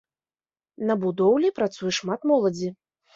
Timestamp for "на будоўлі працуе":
0.91-1.91